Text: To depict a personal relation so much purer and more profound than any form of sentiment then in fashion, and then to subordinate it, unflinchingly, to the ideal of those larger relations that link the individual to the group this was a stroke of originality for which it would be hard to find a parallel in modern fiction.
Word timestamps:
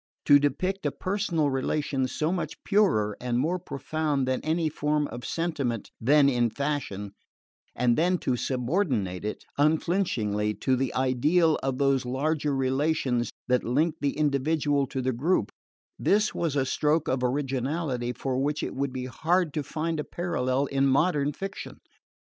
To 0.25 0.39
depict 0.39 0.83
a 0.87 0.91
personal 0.91 1.51
relation 1.51 2.07
so 2.07 2.31
much 2.31 2.63
purer 2.63 3.15
and 3.21 3.37
more 3.37 3.59
profound 3.59 4.27
than 4.27 4.41
any 4.41 4.67
form 4.67 5.05
of 5.09 5.23
sentiment 5.23 5.91
then 6.01 6.27
in 6.27 6.49
fashion, 6.49 7.11
and 7.75 7.95
then 7.95 8.17
to 8.25 8.35
subordinate 8.35 9.23
it, 9.23 9.45
unflinchingly, 9.59 10.55
to 10.55 10.75
the 10.75 10.91
ideal 10.95 11.59
of 11.61 11.77
those 11.77 12.03
larger 12.03 12.55
relations 12.55 13.29
that 13.47 13.63
link 13.63 13.93
the 14.01 14.17
individual 14.17 14.87
to 14.87 15.03
the 15.03 15.13
group 15.13 15.51
this 15.99 16.33
was 16.33 16.55
a 16.55 16.65
stroke 16.65 17.07
of 17.07 17.23
originality 17.23 18.11
for 18.11 18.39
which 18.39 18.63
it 18.63 18.73
would 18.73 18.91
be 18.91 19.05
hard 19.05 19.53
to 19.53 19.61
find 19.61 19.99
a 19.99 20.03
parallel 20.03 20.65
in 20.65 20.87
modern 20.87 21.31
fiction. 21.31 21.77